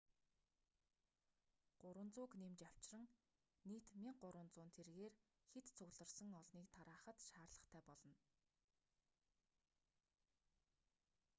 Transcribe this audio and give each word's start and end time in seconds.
300-г 1.81 2.33
нэмж 2.43 2.59
авчран 2.71 3.05
нийт 3.69 3.85
1,300 3.97 4.69
тэргээр 4.77 5.13
хэт 5.51 5.65
цугларсан 5.77 6.31
олныг 6.41 6.67
тараахад 6.75 7.17
шаардлагатай 7.27 7.81
болно 7.89 8.15